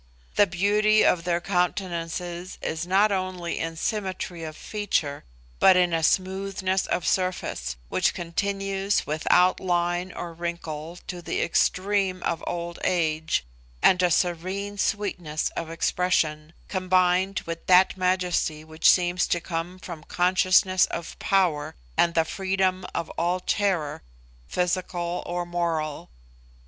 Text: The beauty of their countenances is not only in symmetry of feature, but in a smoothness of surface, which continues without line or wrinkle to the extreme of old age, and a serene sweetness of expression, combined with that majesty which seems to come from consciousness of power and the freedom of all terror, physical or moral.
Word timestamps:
The 0.35 0.47
beauty 0.47 1.05
of 1.05 1.25
their 1.25 1.39
countenances 1.39 2.57
is 2.59 2.87
not 2.87 3.11
only 3.11 3.59
in 3.59 3.75
symmetry 3.75 4.43
of 4.43 4.57
feature, 4.57 5.25
but 5.59 5.77
in 5.77 5.93
a 5.93 6.01
smoothness 6.01 6.87
of 6.87 7.05
surface, 7.05 7.75
which 7.87 8.15
continues 8.15 9.05
without 9.05 9.59
line 9.59 10.11
or 10.11 10.33
wrinkle 10.33 10.97
to 11.05 11.21
the 11.21 11.43
extreme 11.43 12.23
of 12.23 12.43
old 12.47 12.79
age, 12.83 13.45
and 13.83 14.01
a 14.01 14.09
serene 14.09 14.79
sweetness 14.79 15.51
of 15.55 15.69
expression, 15.69 16.53
combined 16.67 17.41
with 17.45 17.67
that 17.67 17.95
majesty 17.95 18.63
which 18.63 18.89
seems 18.89 19.27
to 19.27 19.39
come 19.39 19.77
from 19.77 20.03
consciousness 20.05 20.87
of 20.87 21.19
power 21.19 21.75
and 21.95 22.15
the 22.15 22.25
freedom 22.25 22.87
of 22.95 23.11
all 23.19 23.39
terror, 23.39 24.01
physical 24.47 25.21
or 25.27 25.45
moral. 25.45 26.09